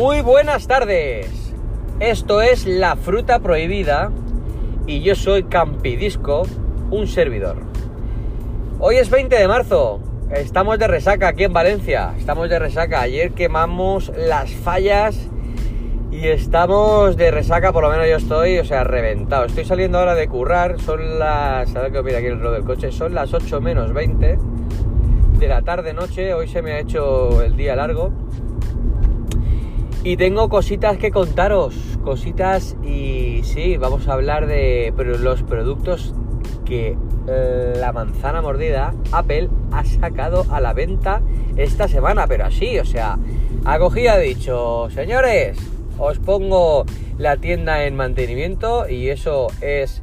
[0.00, 1.52] Muy buenas tardes.
[2.00, 4.10] Esto es La Fruta Prohibida
[4.86, 6.44] y yo soy Campidisco,
[6.90, 7.58] un servidor.
[8.78, 10.00] Hoy es 20 de marzo.
[10.30, 12.14] Estamos de resaca aquí en Valencia.
[12.16, 13.02] Estamos de resaca.
[13.02, 15.28] Ayer quemamos las fallas
[16.10, 19.44] y estamos de resaca, por lo menos yo estoy, o sea, reventado.
[19.44, 21.76] Estoy saliendo ahora de currar, son las...
[21.76, 22.90] A aquí el del coche.
[22.90, 24.38] Son las 8 menos 20
[25.38, 26.32] de la tarde-noche.
[26.32, 28.14] Hoy se me ha hecho el día largo.
[30.02, 36.14] Y tengo cositas que contaros, cositas y sí, vamos a hablar de los productos
[36.64, 36.96] que
[37.76, 41.20] la manzana mordida Apple ha sacado a la venta
[41.56, 43.18] esta semana, pero así, o sea,
[43.64, 45.58] ha cogido ha dicho, señores,
[45.98, 46.86] os pongo
[47.18, 50.02] la tienda en mantenimiento y eso es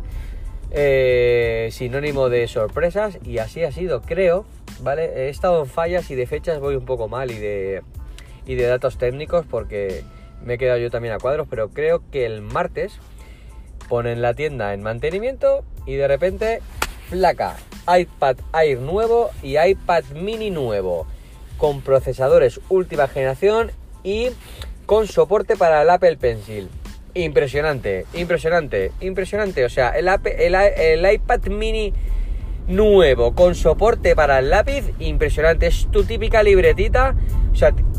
[0.71, 4.45] eh, sinónimo de sorpresas y así ha sido, creo,
[4.81, 5.25] ¿vale?
[5.25, 7.82] He estado en fallas y de fechas voy un poco mal y de
[8.48, 10.03] y de datos técnicos porque
[10.43, 12.98] me he quedado yo también a cuadros, pero creo que el martes
[13.87, 16.62] ponen la tienda en mantenimiento y de repente
[17.09, 21.07] placa iPad Air nuevo y iPad mini nuevo
[21.57, 23.71] con procesadores última generación
[24.04, 24.29] y
[24.85, 26.70] con soporte para el Apple Pencil.
[27.13, 29.65] Impresionante, impresionante, impresionante.
[29.65, 31.93] O sea, el, iPad mini
[32.67, 35.67] nuevo con soporte para el lápiz, impresionante.
[35.67, 37.15] Es tu típica libretita.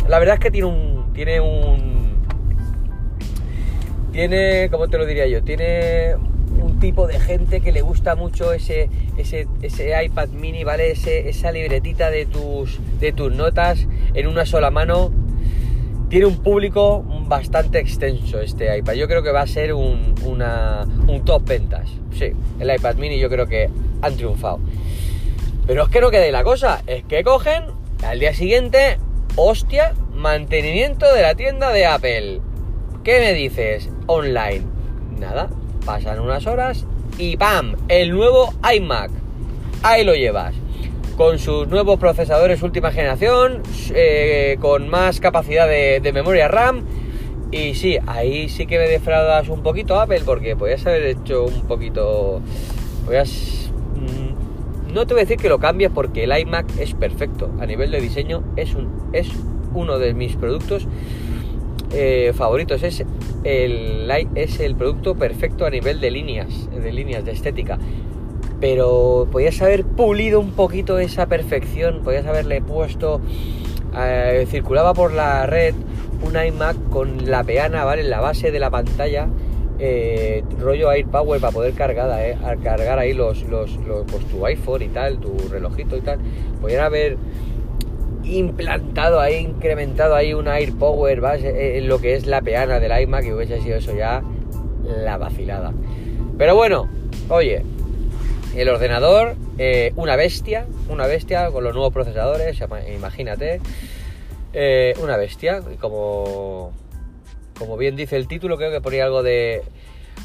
[0.08, 1.12] La verdad es que tiene un.
[1.12, 2.16] Tiene un.
[4.12, 4.68] Tiene.
[4.70, 5.42] ¿Cómo te lo diría yo?
[5.42, 6.16] Tiene
[6.60, 10.92] un tipo de gente que le gusta mucho ese, ese, ese iPad mini, ¿vale?
[10.92, 15.12] Esa libretita de tus, de tus notas en una sola mano.
[16.08, 18.94] Tiene un público bastante extenso este iPad.
[18.94, 21.90] Yo creo que va a ser un, una, un top ventas.
[22.12, 23.68] Sí, el iPad mini yo creo que
[24.00, 24.58] han triunfado.
[25.66, 27.64] Pero es que no quede la cosa, es que cogen
[28.02, 28.96] al día siguiente,
[29.40, 32.40] hostia, mantenimiento de la tienda de Apple.
[33.04, 33.88] ¿Qué me dices?
[34.06, 34.62] Online.
[35.16, 35.48] Nada,
[35.86, 36.84] pasan unas horas
[37.18, 37.76] y ¡pam!
[37.86, 39.12] El nuevo iMac.
[39.84, 40.56] Ahí lo llevas.
[41.16, 43.62] Con sus nuevos procesadores última generación,
[43.94, 46.84] eh, con más capacidad de, memoria RAM.
[47.52, 51.62] Y sí, ahí sí que me defraudas un poquito Apple, porque podías haber hecho un
[51.68, 52.40] poquito.
[53.06, 53.70] Podías
[54.92, 57.50] no te voy a decir que lo cambies porque el iMac es perfecto.
[57.60, 59.28] A nivel de diseño es, un, es
[59.74, 60.86] uno de mis productos
[61.92, 62.82] eh, favoritos.
[62.82, 63.04] Es
[63.44, 67.78] el, es el producto perfecto a nivel de líneas, de líneas de estética.
[68.60, 73.20] Pero podías haber pulido un poquito esa perfección, podías haberle puesto,
[73.96, 75.74] eh, circulaba por la red
[76.22, 78.02] un iMac con la peana, ¿vale?
[78.02, 79.28] En la base de la pantalla
[79.78, 83.78] eh, rollo AirPower para poder cargar, eh, cargar ahí los, los,
[84.10, 86.18] pues tu iPhone y tal, tu relojito y tal,
[86.60, 87.16] podrían haber
[88.24, 93.24] implantado ahí, incrementado ahí un AirPower eh, en lo que es la peana del iMac
[93.24, 94.22] y hubiese sido eso ya
[94.84, 95.72] la vacilada.
[96.36, 96.88] Pero bueno,
[97.28, 97.62] oye,
[98.56, 102.58] el ordenador, eh, una bestia, una bestia con los nuevos procesadores,
[102.94, 103.60] imagínate,
[105.00, 106.72] una bestia, como
[107.58, 109.62] como bien dice el título, creo que ponía algo de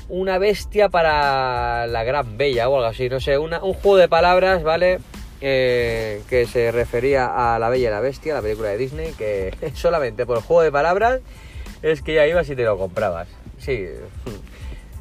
[0.10, 4.64] una bestia para la gran bella o algo así, no sé, un juego de palabras,
[4.64, 5.00] ¿vale?
[5.42, 9.54] Eh, que se refería a La Bella y la Bestia, la película de Disney, que
[9.74, 11.20] solamente por el juego de palabras
[11.82, 13.28] es que ya ibas y te lo comprabas.
[13.58, 13.86] Sí.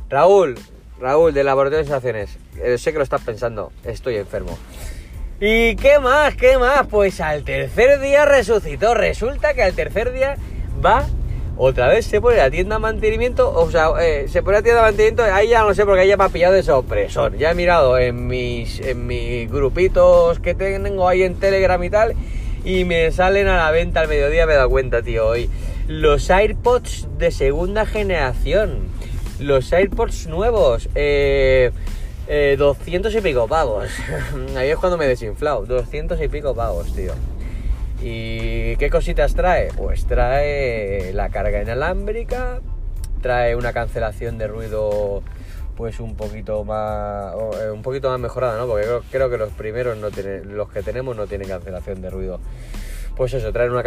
[0.08, 0.58] Raúl,
[0.98, 4.58] Raúl de Laboratorio de Sensaciones, eh, sé que lo estás pensando, estoy enfermo.
[5.40, 6.36] ¿Y qué más?
[6.36, 6.86] ¿Qué más?
[6.88, 8.94] Pues al tercer día resucitó.
[8.94, 10.36] Resulta que al tercer día
[10.84, 11.06] va
[11.56, 14.80] otra vez se pone la tienda de mantenimiento, o sea, eh, se pone la tienda
[14.80, 16.62] de mantenimiento, ahí ya no sé porque ahí ya me ha pillado de.
[17.38, 22.14] Ya he mirado en mis, en mis grupitos que tengo ahí en Telegram y tal,
[22.64, 25.50] y me salen a la venta al mediodía, me he dado cuenta, tío, hoy.
[25.88, 28.88] Los AirPods de segunda generación,
[29.38, 31.72] los AirPods nuevos, eh,
[32.56, 33.88] 200 eh, y pico pavos.
[34.56, 37.12] ahí es cuando me he desinflado, 200 y pico pavos, tío.
[38.04, 39.68] ¿Y qué cositas trae?
[39.76, 42.60] Pues trae la carga inalámbrica,
[43.20, 45.22] trae una cancelación de ruido
[45.76, 48.66] pues un poquito más eh, un poquito más mejorada, ¿no?
[48.66, 52.40] Porque creo, que los primeros no tienen, los que tenemos no tienen cancelación de ruido.
[53.16, 53.82] Pues eso, trae una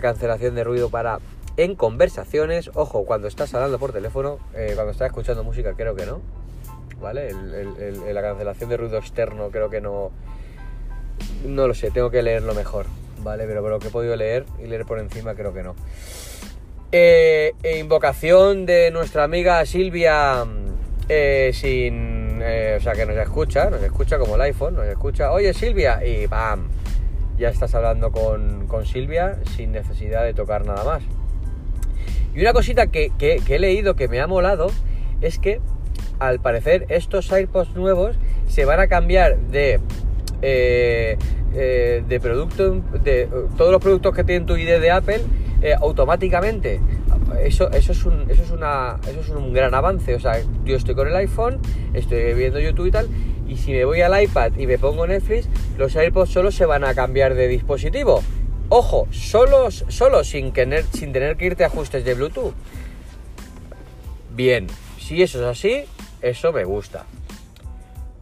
[0.00, 1.18] cancelación, de ruido para
[1.58, 2.70] en conversaciones.
[2.74, 6.20] Ojo, cuando estás hablando por teléfono, eh, cuando estás escuchando música, creo que no.
[7.00, 7.34] ¿Vale?
[7.34, 10.12] la cancelación de ruido externo creo que no.
[11.44, 12.86] No lo sé, tengo que leerlo mejor.
[13.24, 13.44] ¿Vale?
[13.46, 15.74] Pero por lo que he podido leer y leer por encima creo que no.
[16.92, 20.44] Eh, e invocación de nuestra amiga Silvia
[21.08, 22.40] eh, sin...
[22.42, 26.04] Eh, o sea, que nos escucha, nos escucha como el iPhone, nos escucha, oye Silvia,
[26.04, 26.68] y ¡pam!
[27.38, 31.02] Ya estás hablando con, con Silvia sin necesidad de tocar nada más.
[32.34, 34.68] Y una cosita que, que, he leído que me ha molado
[35.20, 35.60] es que
[36.18, 38.16] al parecer estos AirPods nuevos
[38.48, 39.80] se van a cambiar de
[40.42, 41.16] eh,
[41.54, 45.20] eh, de producto de todos los productos que tienen tu ID de Apple
[45.62, 46.80] eh, automáticamente
[47.42, 50.14] eso, eso, es un, eso, es una, eso es un gran avance.
[50.14, 51.60] O sea, yo estoy con el iPhone,
[51.92, 53.08] estoy viendo YouTube y tal,
[53.48, 56.84] y si me voy al iPad y me pongo Netflix, los AirPods solo se van
[56.84, 58.22] a cambiar de dispositivo.
[58.68, 62.54] Ojo, solo, solo sin, tener, sin tener que irte ajustes de Bluetooth.
[64.34, 64.66] Bien,
[64.98, 65.84] si eso es así,
[66.22, 67.04] eso me gusta.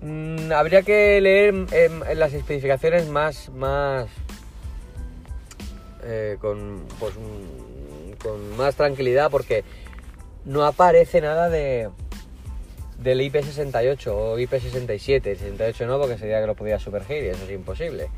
[0.02, 4.08] Mm, habría que leer en, las especificaciones más, más
[6.02, 7.14] eh, con pues,
[8.20, 9.62] con más tranquilidad porque
[10.44, 11.88] no aparece nada de
[12.98, 17.50] del IP68 o IP67, 68 no porque sería que lo podía sumergir y eso es
[17.50, 18.08] imposible.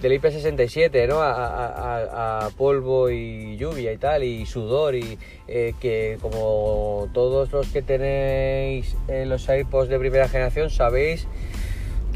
[0.00, 1.18] Del IP67, ¿no?
[1.20, 7.82] A, polvo y lluvia y tal, y sudor, y eh, que como todos los que
[7.82, 8.96] tenéis
[9.26, 11.26] los AirPods de primera generación sabéis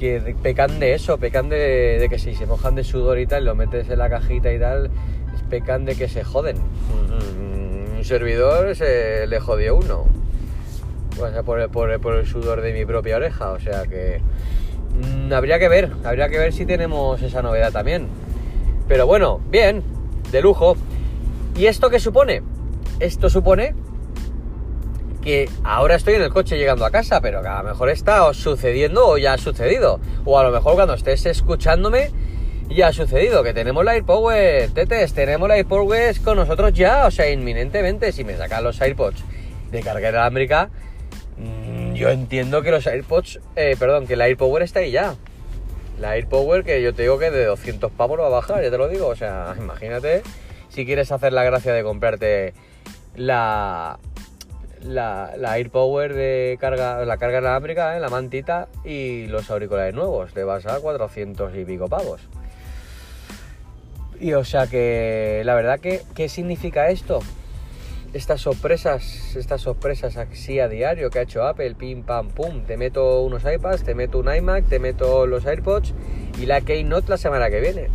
[0.02, 3.54] que pecan de eso, pecan de, que si se mojan de sudor y tal, lo
[3.54, 4.90] metes en la cajita y tal,
[5.48, 6.56] pecan de que se joden.
[7.96, 10.06] Un servidor se le jodió uno.
[11.20, 13.52] O sea, por, el sudor de mi propia oreja.
[13.52, 14.20] O sea que
[14.94, 18.08] mm, habría que ver, habría que ver si tenemos esa novedad también.
[18.88, 19.82] Pero bueno, bien,
[20.30, 20.76] de lujo.
[21.56, 22.42] ¿Y esto qué supone?
[23.00, 23.74] Esto supone
[25.22, 28.32] que ahora estoy en el coche llegando a casa, pero que a lo mejor está
[28.34, 30.00] sucediendo o ya ha sucedido.
[30.24, 32.10] O a lo mejor cuando estés escuchándome
[32.68, 37.10] ya ha sucedido, que tenemos la AirPower, tetes, tenemos la AirPower con nosotros ya, o
[37.10, 39.22] sea, inminentemente, si me sacan los AirPods
[39.70, 40.70] de carga inalámbrica,
[42.02, 45.14] yo entiendo que los AirPods, eh, perdón, que la AirPower está ahí ya.
[46.00, 48.76] La AirPower que yo te digo que de 200 pavos va a bajar, ya te
[48.76, 50.24] lo digo, o sea, imagínate
[50.68, 52.54] si quieres hacer la gracia de comprarte
[53.14, 54.00] la,
[54.80, 58.00] la, AirPower de carga, la carga inalámbrica, ¿eh?
[58.00, 62.20] la mantita y los auriculares nuevos, te vas a 400 y pico pavos.
[64.18, 67.20] Y o sea que la verdad que, ¿qué significa esto?
[68.12, 72.76] Estas sorpresas, estas sorpresas así a diario que ha hecho Apple, pim pam pum, te
[72.76, 75.94] meto unos iPads, te meto un iMac, te meto los AirPods
[76.38, 77.88] y la Keynote la semana que viene.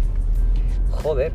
[0.90, 1.34] Joder,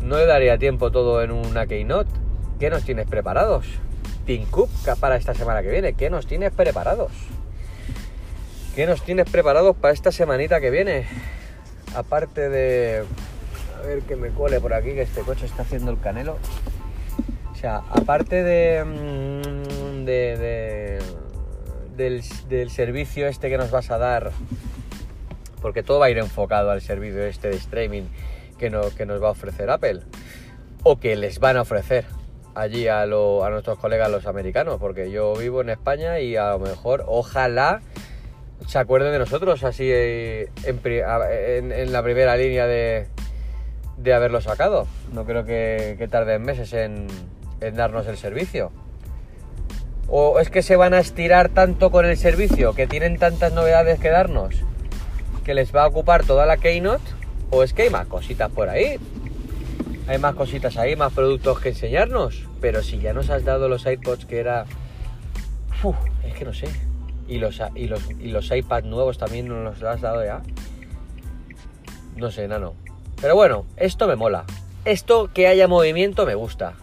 [0.00, 2.10] no le daría tiempo todo en una Keynote.
[2.58, 3.66] ¿Qué nos tienes preparados?
[4.24, 4.46] Tim
[4.98, 7.12] para esta semana que viene, ¿qué nos tienes preparados?
[8.74, 11.06] ¿Qué nos tienes preparados para esta semanita que viene?
[11.94, 13.04] Aparte de
[13.76, 16.38] a ver que me cole por aquí, que este coche está haciendo el canelo.
[17.60, 20.98] O sea, aparte de, mm, de,
[21.94, 24.30] del, servicio este que nos vas a dar,
[25.60, 28.04] porque todo va a ir enfocado al servicio este de streaming
[28.58, 30.00] que, que nos va a ofrecer Apple,
[30.84, 32.06] o que les van a ofrecer
[32.54, 37.04] allí a, nuestros colegas los americanos, porque yo vivo en España y a lo mejor,
[37.08, 37.82] ojalá
[38.66, 43.06] se acuerden de nosotros así eh, en la primera línea de,
[43.98, 44.86] de haberlo sacado.
[45.12, 47.06] No creo que, que tarden meses en,
[47.60, 48.72] darnos el servicio.
[50.08, 54.00] ¿O es que se van a estirar tanto con el servicio, que tienen tantas novedades
[54.00, 54.56] que darnos,
[55.44, 57.04] que les va a ocupar toda la Keynote?
[57.50, 58.98] ¿O es que hay más cositas por ahí?
[60.08, 62.48] Hay más cositas ahí, más productos que enseñarnos.
[62.60, 64.64] Pero si ya nos has dado los iPods que era...
[65.82, 66.68] Uf, es que no sé.
[67.28, 70.42] Y los, y los, y los iPads nuevos también nos los has dado ya.
[72.16, 72.74] No sé, nano.
[73.20, 74.44] Pero bueno, esto me mola.
[74.84, 76.74] Esto que haya movimiento me gusta.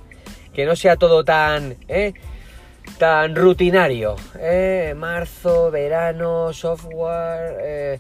[0.58, 2.14] Que no sea todo tan, ¿eh?
[2.98, 4.16] tan rutinario.
[4.40, 4.96] ¿eh?
[4.98, 8.00] Marzo, verano, software, eh,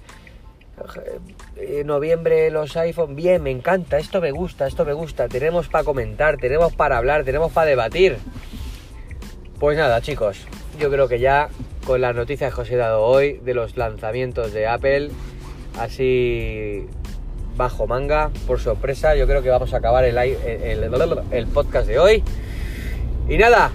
[1.85, 3.15] noviembre los iPhone.
[3.15, 3.99] Bien, me encanta.
[3.99, 5.27] Esto me gusta, esto me gusta.
[5.27, 8.17] Tenemos para comentar, tenemos para hablar, tenemos para debatir.
[9.59, 10.39] Pues nada, chicos.
[10.79, 11.49] Yo creo que ya
[11.85, 15.11] con las noticias que os he dado hoy de los lanzamientos de Apple,
[15.77, 16.87] así
[17.57, 19.15] bajo manga, por sorpresa.
[19.15, 22.23] Yo creo que vamos a acabar el, podcast de hoy.
[23.27, 23.71] Y nada,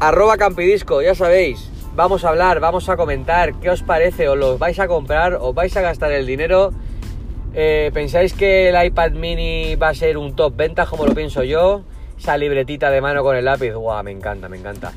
[0.00, 1.70] arroba campidisco, ya sabéis.
[1.94, 5.54] Vamos a hablar, vamos a comentar qué os parece, os los vais a comprar, os
[5.54, 6.72] vais a gastar el dinero.
[7.52, 11.42] Eh, ¿Pensáis que el iPad mini va a ser un top venta como lo pienso
[11.42, 11.82] yo?
[12.18, 14.92] Esa libretita de mano con el lápiz, guau, me encanta, me encanta.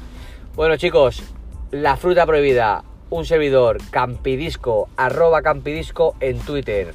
[0.56, 1.24] Bueno chicos,
[1.72, 6.94] la fruta prohibida, un servidor, campidisco, arroba campidisco en Twitter.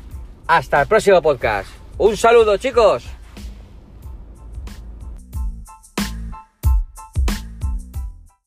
[0.49, 1.69] Hasta el próximo podcast.
[1.99, 3.05] Un saludo chicos.